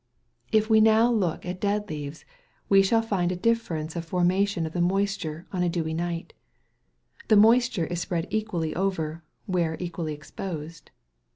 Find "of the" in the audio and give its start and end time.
4.65-4.81